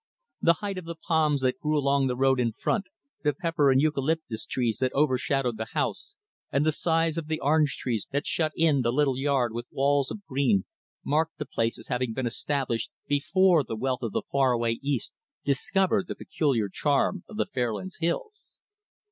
The 0.41 0.53
height 0.65 0.79
of 0.79 0.85
the 0.85 0.95
palms 0.95 1.41
that 1.41 1.59
grew 1.59 1.77
along 1.77 2.07
the 2.07 2.15
road 2.15 2.39
in 2.39 2.53
front, 2.53 2.89
the 3.23 3.33
pepper 3.33 3.69
and 3.69 3.79
eucalyptus 3.79 4.47
trees 4.47 4.79
that 4.79 4.91
overshadowed 4.95 5.57
the 5.57 5.67
house, 5.73 6.15
and 6.51 6.65
the 6.65 6.71
size 6.71 7.19
of 7.19 7.27
the 7.27 7.39
orange 7.39 7.77
trees 7.77 8.07
that 8.11 8.25
shut 8.25 8.51
in 8.55 8.81
the 8.81 8.91
little 8.91 9.15
yard 9.15 9.53
with 9.53 9.67
walls 9.69 10.09
of 10.09 10.25
green, 10.25 10.65
marked 11.05 11.37
the 11.37 11.45
place 11.45 11.77
as 11.77 11.89
having 11.89 12.13
been 12.13 12.25
established 12.25 12.89
before 13.05 13.63
the 13.63 13.75
wealth 13.75 14.01
of 14.01 14.11
the 14.13 14.23
far 14.31 14.53
away 14.53 14.79
East 14.81 15.13
discovered 15.45 16.07
the 16.07 16.15
peculiar 16.15 16.67
charm 16.67 17.23
of 17.29 17.37
the 17.37 17.45
Fairlands 17.45 17.97
hills. 17.99 18.47